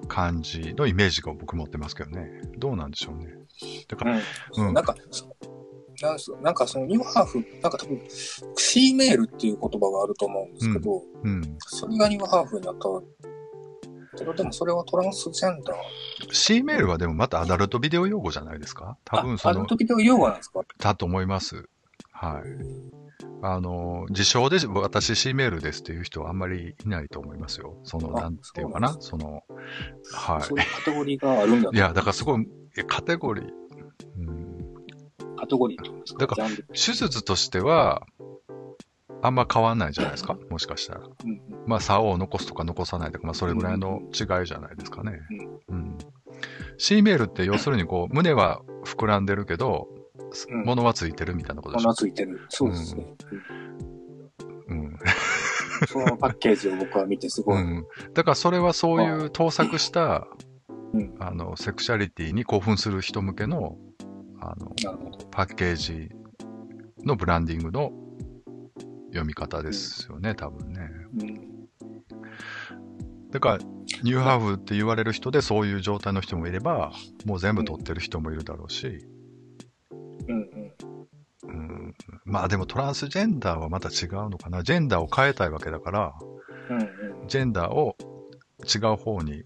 [0.08, 2.41] 感じのイメージが僕持ってますけどね。
[2.58, 3.34] どうなんでしょうね。
[3.88, 4.22] だから、うん。
[4.54, 4.96] そううんなんか、
[6.02, 11.58] なんすなんかそのニューハーフ、なんか多分、シーメールっていう言葉があると思うんですけど、うん。
[11.60, 12.82] それがニューハーフになった
[14.18, 16.34] けど、でもそれはトランスジェンダー。
[16.34, 18.98] C メールはでもまたアダルトビデオ用語じゃないですか？
[19.04, 20.62] 多分その、ああの時で用語なんですか？
[20.80, 21.68] だと思います。
[22.12, 23.05] はい。
[23.41, 27.78] あの、自称で私 C メールですっていう人はあんまりいないと思いますよ。
[27.84, 29.43] その、あなんていうかな、その、
[30.13, 31.75] はそういうカテゴリーがあるんだい。
[31.75, 32.47] いや、だからすごい、
[32.78, 33.45] えカテゴリー、
[34.17, 36.19] うん、カテゴリーって言うんですか？
[36.19, 36.63] だかジャンル。
[36.67, 38.06] 手術としては、
[39.21, 40.38] あんま変わんないじゃないですか？
[40.49, 41.01] もしかしたら。
[41.01, 45.19] うんうんまあ、竿を残すとか残さないとか、まあ、それぐらいの違いじゃないですかね。
[45.69, 45.97] うん。
[46.78, 49.88] C メールって要するにこう、胸は膨らんでるけど、
[50.50, 51.88] うん物はついてるみたいなことでしょ？
[51.89, 51.95] 物。
[51.95, 52.45] ついてる。
[52.50, 53.08] そうですね。
[54.67, 54.78] うん。
[54.80, 54.98] うん
[55.88, 57.62] そのパッケージを僕は見てすごい。
[57.62, 57.86] うん。
[58.13, 60.26] だからそれはそういう盗作した、
[60.93, 63.78] うんあの、セクシャリティに興奮する人向けの、
[64.39, 64.74] あの。
[65.32, 66.10] パッケージ
[67.04, 67.91] のブランディングの
[69.08, 70.89] 読み方ですよね、多分ね。
[71.19, 71.56] うん
[73.32, 73.65] だから、
[74.04, 76.93] ニューハーフって言われる人でそういう状態の人もいれば、
[77.26, 79.06] もう全部取ってる人もいるだろうし、
[80.28, 80.74] うんうん。
[81.48, 84.64] うん、まあでもトランスジェンダーはまた違うのかな。
[84.64, 86.14] ジェンダーを変えたいわけだから、
[86.70, 86.82] うん
[87.22, 87.28] うん。
[87.28, 87.96] ジェンダーを
[88.64, 89.44] 違う方に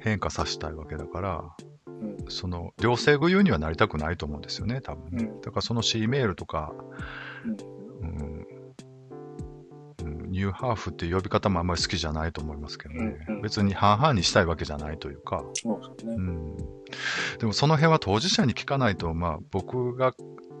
[0.00, 1.44] 変化させたいわけだから、
[1.86, 5.24] うんその、両性具有にはなりたくないと思うんですよね、多分ね。
[5.24, 6.72] うんだからその C メールとか、
[7.44, 8.33] うんうんうん
[10.34, 13.24] ニューハーフっていう呼び方もあんまり好きじゃないと思いますけどね。
[13.28, 16.20] うんうん別に半々にしたいわけじゃないというか、そうですねう。
[16.20, 16.56] ん、
[17.38, 20.12] でもその辺は当事者に聞かないと、まあ僕が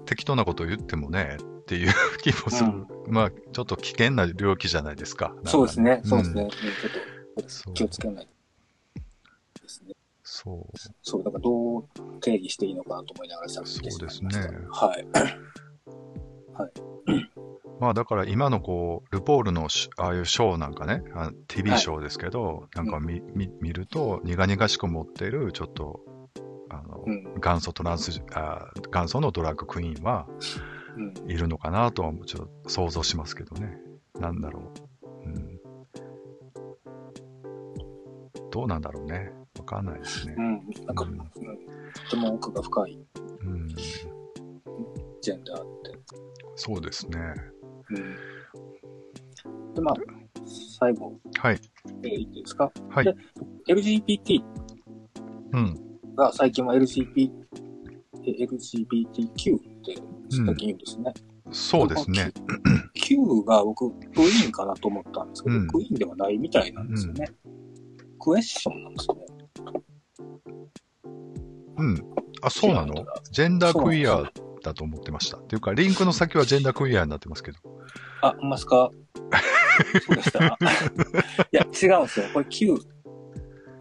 [0.06, 2.86] 適当なことを言ってもね、っていう気もする。
[3.08, 5.30] まあちょっと危険な領域じゃないですか。
[5.30, 6.02] かそうですね。
[6.04, 6.42] そうですね。
[6.42, 6.58] んうんちょ
[7.40, 8.30] っと気をつけないで
[9.68, 9.94] すね。
[10.22, 10.76] そう。
[11.02, 11.88] そう、だからどう
[12.20, 14.42] 定義していいのかなと思いながら喋ってそうですしまいは
[16.68, 16.72] い。
[17.84, 26.00] まあだから今のこう、ルポールのしああいうショーなんかね、あ TV はいショーですけど、なんか見,、見見ると苦々しく持ってるちょっと、
[26.70, 27.34] あの、うん。
[27.42, 30.26] 元祖トランス、あ元祖のドラッグクイーンは
[30.96, 31.30] うん。
[31.30, 33.76] いるのかなとはちょっと想像しますけどね。
[34.18, 34.72] なんだろ
[35.24, 35.28] う。
[35.28, 35.60] うん。
[38.50, 39.30] どうなんだろうね。
[39.58, 40.40] わかんないですねう。
[40.40, 40.86] ん。
[40.86, 42.98] なんか、ううんん、とても奥が深い
[43.42, 43.68] うん。
[45.20, 45.98] ジェンダーって。
[46.56, 47.18] そうですね。
[47.90, 49.74] うん。
[49.74, 49.94] で、まあ、
[50.78, 51.60] 最後、はい。
[52.02, 52.70] えーいいですか？
[52.90, 53.14] はいで。
[53.68, 54.42] LGBT
[55.52, 55.80] うん。
[56.16, 57.30] が最近は LGBT、
[58.26, 59.94] え LGBTQ って
[60.30, 61.12] 最近言うんですね。
[61.50, 62.32] そうですね。
[62.94, 63.16] Q
[63.46, 67.26] が僕、クイーンかなと思ったんですけど、うんクイーンではないみたいなんですよね。
[68.18, 69.14] クエスチョンなんですね。
[71.76, 72.02] うん。
[72.42, 72.94] あ、そうなの？
[73.30, 74.30] ジェンダークイア
[74.62, 75.38] だと思ってました。
[75.38, 77.58] っていうか、リンクの先はジェンダークイアになってますけど。
[78.28, 78.90] あ、ほんますか？
[80.06, 80.46] そうでした。
[80.46, 80.48] い
[81.52, 82.26] や、違うんですよ。
[82.32, 82.74] これ Q。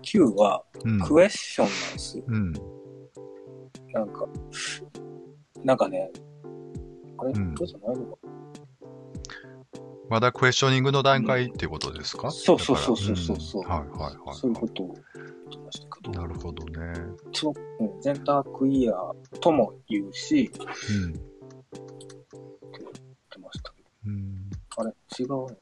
[0.02, 1.00] Q はうん。
[1.02, 2.24] クエスチョンなんですよ。
[2.28, 2.54] うん。
[3.94, 4.28] なんか、
[5.64, 6.12] なんかね、
[7.18, 8.18] あれ、うんそうじゃないのか
[10.10, 14.36] まだクエスチョニングの段階っていうことですか、そうそうそうだからそうそううんはいはいはい、はい。
[14.36, 14.96] そういうことを
[15.64, 16.94] ましたけど、なるほどね。
[17.32, 18.94] その、うんジェンダークイア
[19.40, 21.33] とも言うし、うん。
[24.78, 25.58] あれ違うね。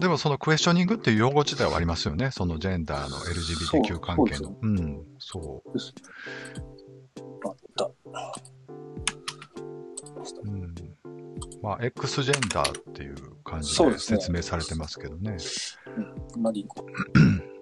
[0.00, 2.30] でもそのクエスチョニングっていう用語自体はありますよね。
[2.30, 4.58] そのジェンダーの LGBTQ 関係そうの。
[4.62, 5.06] うん。
[5.18, 6.02] そですね。
[7.44, 7.90] あった。
[11.62, 15.36] まあ、X ジェンダーっていう感じで説明されてますけどね。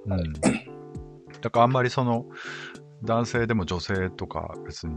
[0.07, 0.33] うん。
[1.40, 2.27] だからあんまりその、
[3.03, 4.95] 男性でも女性とか別に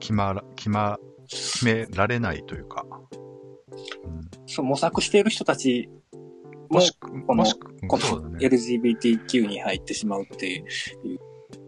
[0.00, 2.84] 決まら、決ま、決められないというか。
[4.54, 5.88] そう模索している人たち
[6.68, 7.44] ももしく、この。
[8.38, 10.64] LGBTQ に入ってしまうっていう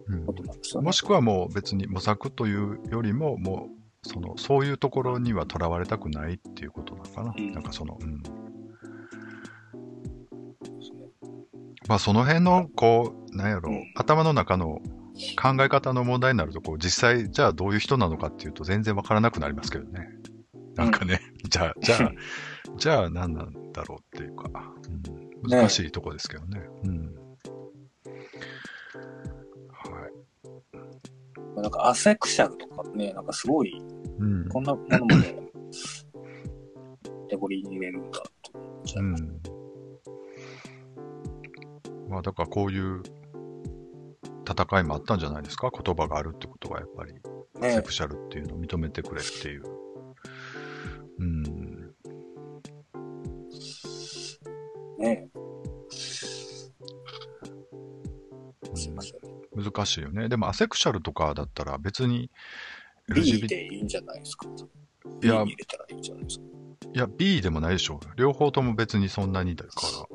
[0.09, 0.87] うんことなんですよね。
[0.87, 3.69] もしくはもう別に模索というよりも、も
[4.05, 7.35] う、その、そういうところにはとらわれたくないっていうことなのかな。
[7.37, 8.23] うんなんかその、うん。
[11.89, 14.81] まあその辺の、こう、なんやろ、うん頭の中の
[15.41, 20.09] 考え方の問題になると、こう、実際、じゃあどういう人なのかっていうと全然わからなくなりますけどね。
[20.77, 22.13] なんかね、じゃあ、じゃあ、
[22.77, 24.51] じゃあ何なんだろうっていうか、
[25.45, 26.61] うん、難しいとこですけどね。
[26.85, 27.15] うん。
[29.73, 30.09] は
[31.57, 31.61] い。
[31.61, 33.81] なんかアセクシャルとかね、なんかすごい、
[34.19, 34.49] うん。
[34.51, 35.35] こんなものまで、
[37.29, 39.05] 手掘りに入れるんだと思っちゃう。
[39.05, 39.41] うん。
[42.11, 43.03] まあだからこういう
[44.49, 45.71] 戦いもあったんじゃないですか？
[45.73, 47.15] 言葉があるってことはやっぱり、
[47.63, 49.76] セねクシャルっていうのを認めてくれっていう。
[55.07, 55.29] ね
[55.93, 56.73] す
[58.89, 59.21] いません。
[59.57, 60.29] 難しいよね。
[60.29, 62.31] でもアセクシャルとかだったら別に
[63.09, 64.47] B でいいんじゃないですか？
[65.23, 66.45] いや B に入れたらいいんじゃないですか？
[66.95, 68.01] いや B でもないでしょ。
[68.17, 70.07] 両方とも別にそんなにだから。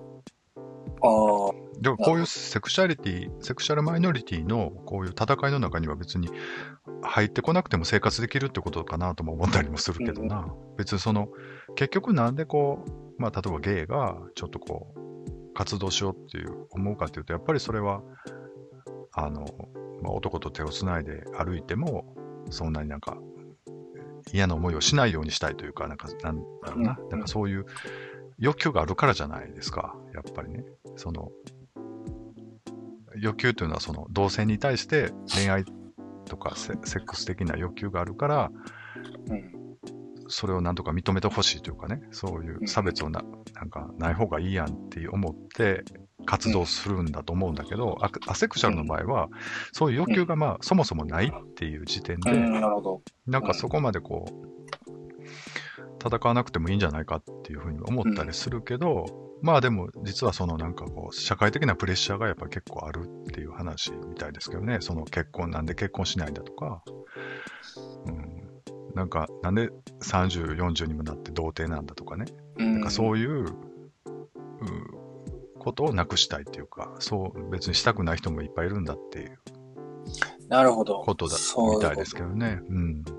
[1.03, 6.29] ああ、でもこういうセクシャリティ、セクシャルマイノリティのこういう戦いの中には別に
[7.01, 10.53] 入ってこなくても生活できるってことかなとも思ったりもするけどな。
[10.77, 11.29] 別にその、
[11.75, 12.83] 結局なんでこ
[13.17, 18.01] う、まあ例えばゲイがちょっとこう、活動しようっていう思うかっていうと、やっぱりそれは、
[19.13, 19.45] あの、
[20.01, 22.15] まあ、男と手をつないで歩いても、
[22.49, 23.17] そんなになんか
[24.33, 27.65] 嫌な思いをしないようにしたいというか、なんか、なんだろうな、うんなんかそういう
[28.39, 30.63] 欲求があるからじゃないですか、やっぱりね。
[30.95, 31.31] その、
[33.17, 35.65] 欲求というのはその同性に対して恋愛
[36.25, 38.51] とかセセックス的な欲求があるから、
[39.27, 39.60] うん。
[40.31, 45.83] それをなんとか認めてほしいというかね、そういう差別をななんかない方がいいやんって思って
[46.25, 49.29] 活動するんだと思うんだけど、アアセクシャルの場合は、
[49.71, 53.01] そういう欲求がまあそもそもないっていう時点で、うん、なるほど。
[53.27, 54.51] なんかそこまでこう、
[56.03, 59.05] 戦わなくてもいいんじゃないかっていうふうに思ったりするけど、
[59.41, 66.83] まあでも実はそのなんかこう、社会的なプレッシャーがやっぱ結構あるっていう話みたいですけどね、その結婚なんで結婚しないんだとか、
[68.05, 68.30] うん、
[68.95, 69.69] なんかなんで
[70.01, 72.25] 30、40にもなって童貞なんだとかね、
[72.57, 72.73] うん。
[72.75, 73.47] なんかそういう、う
[75.59, 79.39] ことをなくしたいっていうか、そう別にしたくない人もいっぱいいるんだっていう
[80.49, 80.99] なるほど。
[80.99, 81.37] ことだ
[81.75, 82.59] みたいですけどね。
[82.67, 83.03] うん。
[83.03, 83.13] ど。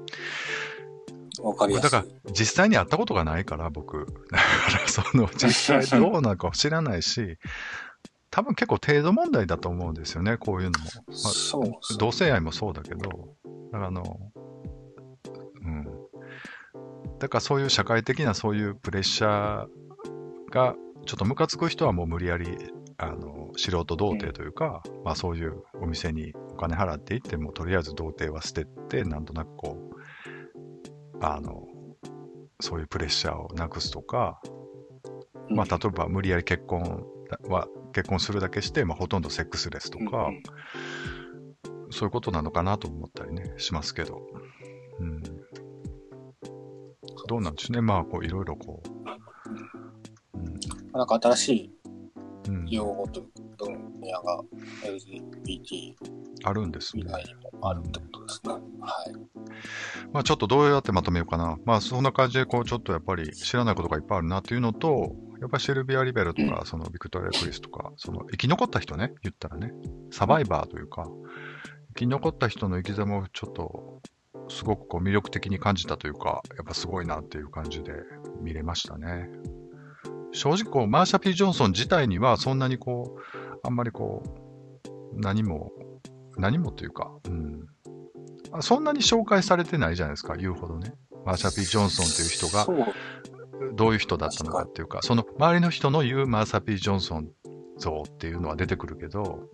[1.44, 1.90] わかりやすい。
[1.90, 4.06] だから、実際に会ったことがないから、僕。
[4.30, 7.38] だから、その、実際どうなのか知らないし、
[8.30, 10.86] 多分結構程度問題だと思うんですよね、こういうのも。
[11.06, 11.98] まあそう。
[11.98, 13.08] 同性愛もそうだけど、
[13.72, 14.02] だからあの、
[14.34, 14.51] うん。
[17.22, 20.74] だからそういう社会的なそういうプレッシャーが、
[21.06, 22.58] ちょっとムカつく人はもう無理やり、
[22.98, 31.68] あの、素人童貞というか、まあそういうお店にお金払って行っても、とりあえず童貞は捨てて、なんとなくこう、あの、
[32.58, 34.40] そういうプレッシャーをなくすとか、
[35.48, 37.04] うんまあ例えば無理やり結婚
[37.48, 40.42] は、結婚するだけして、まあほとんどセックスレスとか、うん
[41.92, 44.22] そういうことなのかなと思ったりね、しますけど。
[44.98, 45.22] うん。
[47.28, 47.82] どうなんでしょうね。
[47.82, 50.38] まあ、こう、いろいろこう。
[50.38, 50.60] うん。
[50.92, 51.70] なんか新しい
[52.48, 53.20] うん、用語と
[53.56, 54.42] 分野が
[54.84, 55.94] LGBT
[56.44, 57.04] あるんですね。
[57.06, 58.52] 以外にもあるってことですね。
[58.52, 58.62] はい。
[60.12, 61.58] まあ、ちょっとどうやってまとめようかな。
[61.64, 69.72] まあ、そんな感じで、こう、ちょっとやっぱり知らないことがいっぱいあるなっていうのと、やっぱりシルビア・リベルとか、そのビクトリア・クリスとか、その生き残った人ね、言ったらね、
[70.10, 71.08] サバイバーというか、
[71.90, 74.00] 生き残った人の生き様をちょっと、
[74.52, 77.92] すごくこう魅力的に感じたというか、やっぱすごいなっていう感じで
[78.40, 79.28] 見れましたね。
[80.32, 85.72] 正直こう、マーシャ・ピー・ジョンソン自体にはそんなにこう、あんまりこう、何も、
[86.36, 87.66] 何もというか、うん。
[88.52, 90.94] あそんなに紹介されてないじゃないですか、言うほどね。
[91.24, 92.66] マーシャ・ピー・ジョンソンという人が。
[93.74, 97.28] どういう人だったのかっていうか、その周りの人の言うマーサ・ピー・ジョンソン
[97.78, 99.48] 像っていうのは出てくるけど、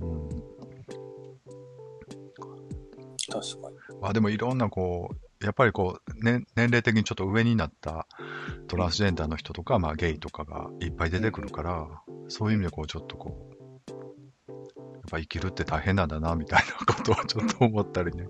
[0.00, 0.28] うん、
[3.30, 3.67] 確かに。
[4.00, 8.06] まあでもいろんなこう、やっぱりこう、ね、年齢的にちょっと上になった
[8.66, 18.28] トランスジェンダーの人とか、まあゲイとかがいっぱい出てくるから、そういう意味でこうちょっとこう、やっぱ生きるって大変なんだな、みたいなことをちょっと思ったりね、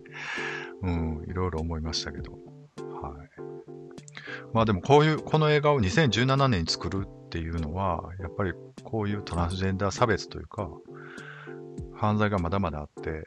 [0.82, 2.38] うん、いろいろ思いましたけど、はい。
[4.52, 8.52] まあでもこういう、この映画を2017年に作るっていうのは、やっぱり
[8.84, 10.70] こういうトランスジェンダー差別というか、
[11.94, 13.24] 犯罪がまだまだあって、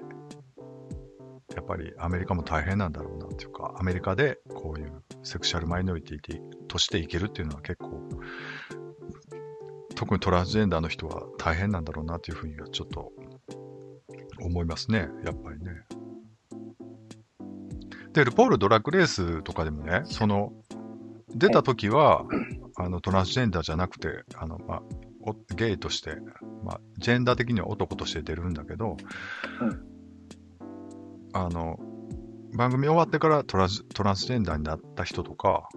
[1.56, 8.10] やっぱりアメリカも大変なんだろうなっていうか、アメリカでこういうセクシャルマイノリティとして生きるっていうのは結構、
[9.96, 13.12] 特にトランスジェンダーの人は大変なんだろうなというふうにはちょっと
[14.40, 15.84] 思いますね、やっぱりね。
[18.14, 20.54] で、ルポールドラッグレースとかでもね、その、
[21.34, 22.26] 出た時は、
[22.76, 24.82] あの、トランスジェンダーじゃなくて、あの、まあ、
[25.56, 26.18] ゲイとして、
[26.64, 28.98] まあ、ジェンダー的には男として出るんだけど、
[29.62, 29.91] うん、
[31.34, 31.80] あの、
[32.54, 35.70] 番組終わってからトラトランスジェンダーになった人とか、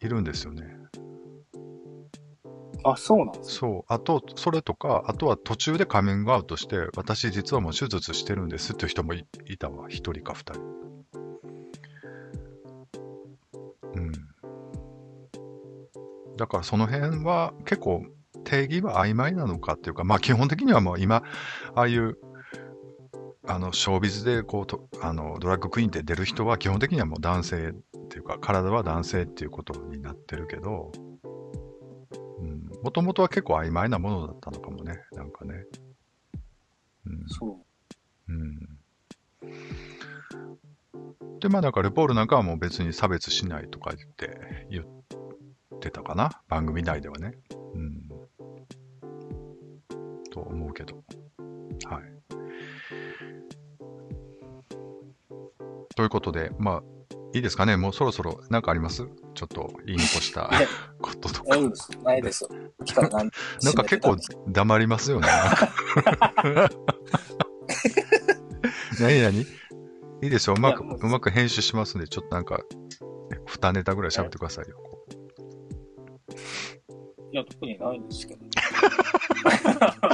[0.00, 0.76] いるんですよね。
[2.84, 3.92] あ、そうなんですそう。
[3.92, 9.24] あと、それとか、あとは途中でカミングアウトして、私実はもう手術してるんですっていう人もい
[9.58, 9.88] たわ。
[9.88, 10.60] 一人か二人。
[13.94, 14.12] うん。
[16.36, 18.04] だからその辺は結構
[18.44, 21.22] 定義は曖昧なのかっていうか、まあ基本的にはもう今、
[21.74, 22.18] ああいう
[23.46, 27.72] あの、ショービズで、こうと、あの、ドラッグクイーンって出る人は基本的にはもう男性っ
[28.08, 30.92] ていうか、体は男性っていうことになってるけど、
[32.38, 35.64] うん、もともとは結構曖昧なものだったのかもね、なんかね。
[37.06, 37.28] うん。
[37.28, 37.60] そ
[38.28, 38.32] う。
[38.32, 38.58] うん。
[41.40, 47.34] で、まあなんか、レポールなんかはもう別に差別しないとか言って、言ってたかな番組内ではね。
[47.74, 48.08] うん。
[50.30, 51.04] と思うけど。
[55.96, 56.82] ということで、まあ、
[57.34, 57.76] いいですかね？
[57.76, 59.06] もうそろそろ何かあります？
[59.34, 60.50] ちょっと言い残した
[61.00, 61.48] こととか。
[61.50, 61.90] ないです。
[62.04, 62.48] ないです。
[63.62, 64.16] なんか結構
[64.48, 65.28] 黙りますよね。
[69.00, 69.20] 何？
[69.22, 69.40] 何？
[69.40, 69.46] い
[70.22, 70.54] いでしょう。
[70.56, 72.60] うまく、うまく編集しますんで、ちょっとなんか、
[73.46, 74.76] 二ネタぐらい喋ってくださいよ。
[77.32, 78.40] いや、特にないんですけど。
[78.44, 79.98] は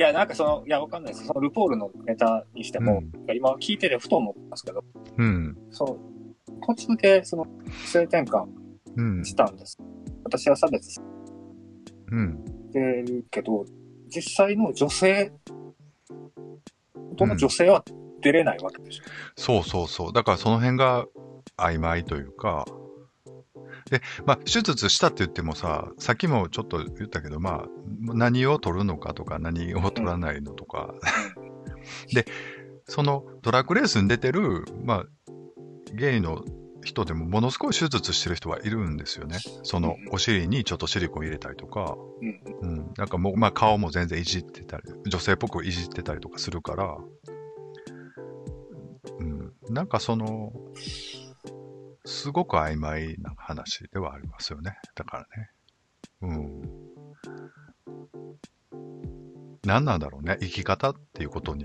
[0.00, 0.02] い。
[0.02, 1.26] いや、なんかその、いや、わかんないです。
[1.26, 4.84] そのルポールのネタにしても、うん、今聞いててふと思ったんですけど、
[5.18, 5.56] うん。
[5.70, 5.98] その、
[6.66, 7.46] 途中でその、
[7.84, 9.78] 性転換したんです。
[9.78, 9.86] うん、
[10.24, 11.00] 私は差別し
[12.72, 13.66] てるけど、
[14.08, 15.32] 実際の女性、
[17.16, 17.84] どの女性は
[18.22, 20.12] 出れないわけでしょ、うん、そうそうそう。
[20.12, 21.06] だからその辺が
[21.56, 22.64] 曖昧というか、
[23.90, 27.68] で、まあ、手術したって言ってもさ、さっきもちょっと言ったけど、まあ、
[28.14, 30.94] 何を取るのかとか、何を取らないのとか。
[32.12, 32.24] で、
[32.86, 35.06] そのドラッグレースに出てる、まあ、
[35.94, 36.44] ゲイの
[36.82, 39.38] 人でもものすごい手術してる人はいるんですよね。
[39.62, 41.96] そのお尻にちょっとシリコン入れたりとか、
[42.62, 46.96] うん、なんかもう、まあ顔も全然いじってたり、女性っぽくいじってたりとかするから、
[49.18, 50.52] うん、なんかその、
[52.04, 54.76] すごく曖昧な話ではありますよね。
[54.94, 55.50] だからね。
[56.22, 56.62] うん。
[59.64, 60.38] 何なんだろうね。
[60.40, 61.64] 生き方っていうことに、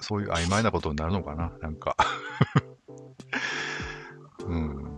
[0.00, 1.52] そういう曖昧なことになるのかな。
[1.60, 1.96] なんか
[4.46, 4.96] うん。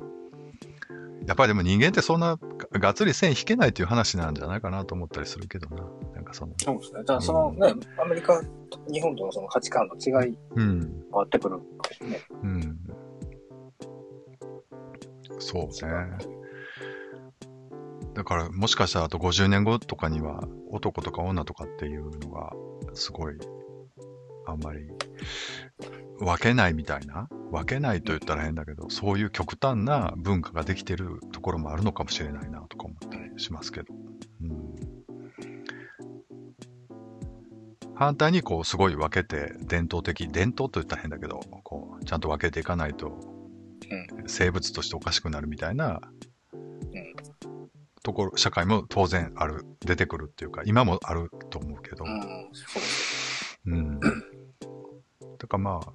[1.27, 2.39] やっぱりでも人間ってそんな
[2.73, 5.85] がっつり線引けないという話なんじゃないかなと思ったりするけどな。
[6.15, 6.55] なんかその。
[6.57, 7.01] そうですね。
[7.01, 8.43] だからそのね、うん、アメリカ、
[8.91, 10.81] 日本とのその価値観の違い、うん。
[10.81, 12.21] 変わってくるんですね。
[12.43, 12.79] うん。
[15.39, 16.39] そうね。
[18.15, 22.53] だからもしかしたらあと50年後とかには男とか女とかっていうのが
[22.95, 23.39] すごい
[24.47, 24.89] あんまり
[26.19, 33.95] 分けないみたいな分けないと言ったら変だけどそういう極端な文化ができてるところもあるのかもしれないなとか思ったりしますけど。
[34.43, 34.75] うん、
[37.95, 43.38] 反対にこうすごい分けて伝統的伝統と言ったら変だけどこうちゃんと分けていかないと
[44.27, 46.01] 生物としておかしくなるみたいな、
[48.03, 52.05] ところ、社会も当然ある、出てくるっていうか、今もあると思うけど。
[53.67, 54.01] うん。
[54.01, 54.09] だ
[55.47, 55.93] からまあ、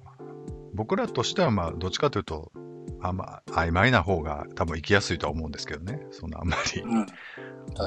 [0.74, 2.52] 僕らとしてはまあ、どっちかというと、
[3.00, 6.00] あんま曖昧な方が多分生きやすいとは思うんですけどね。
[6.10, 6.82] そんなあんまり。
[6.82, 7.06] うん。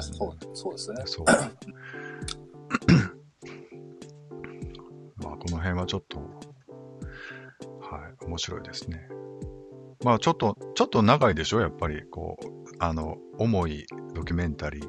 [0.00, 1.02] そうそうですね。
[1.06, 1.26] そう。
[5.16, 6.18] まあ、この辺はちょっと、
[7.80, 9.08] はい、面白いですね。
[10.04, 11.60] まあちょっと、ちょっと長いでしょ？
[11.60, 12.46] やっぱり、こう、
[12.78, 14.88] あの、重いドキュメンタリー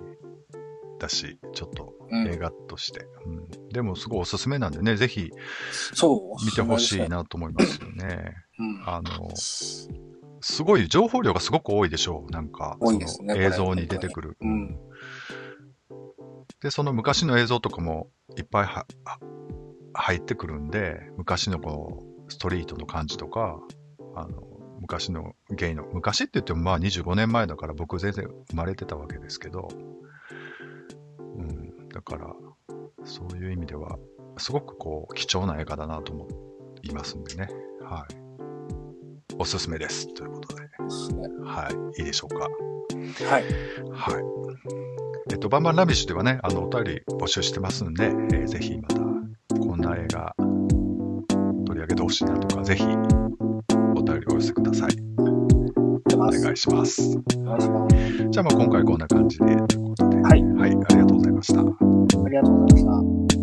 [0.99, 1.95] だし、ちょっと
[2.27, 3.07] 映画として。
[3.25, 5.31] うん、うん、でもすごいおすすめなんでね、ぜひ、
[5.93, 6.45] そう。
[6.45, 8.35] 見てほしいなと思いますよね。
[8.59, 9.89] うん、あの、す
[10.63, 12.31] ごい、情報量がすごく多いでしょう。
[12.31, 14.37] なんか、多いですね、映像に出てくる。
[14.41, 14.77] うん。
[16.61, 18.85] で、その昔の映像とかもいっぱいは
[19.93, 23.59] 入ってくるんで、昔のこう、ストリートの感じとか、
[24.15, 24.43] あの、
[24.79, 29.67] 昔のゲイの、昔って言ってもまあ25年前だから僕全然生まれてたわけですけど、
[31.19, 32.33] うん、だから、
[33.05, 33.97] そういう意味では、
[34.37, 36.27] すごくこう、貴重な映画だなと思
[36.83, 37.49] いますんでね。
[37.81, 38.15] はい。
[39.37, 40.13] おすすめです。
[40.13, 40.63] ということで。
[41.43, 41.99] はい。
[41.99, 42.39] いいでしょうか。
[42.39, 42.49] は
[43.39, 43.43] い。
[43.91, 44.23] はい。
[45.31, 48.95] えっと、バンバンラビッシュではね、あの、お便り募集してますんで、えーぜひまた、
[49.59, 50.35] こんな映画、
[51.65, 52.83] 取り上げてほしいなとか、ぜひ、
[54.19, 54.89] お便りお寄せください。
[55.17, 56.41] お出ます。
[56.41, 57.01] 願いします。
[57.37, 58.29] お願いします。
[58.29, 60.17] じゃあ、まあ今回こんな感じで、ということで。
[60.17, 60.43] はい。
[60.43, 61.61] はい、ありがとうございました。
[61.61, 63.38] ありがとうございました。